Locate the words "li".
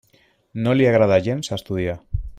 0.79-0.87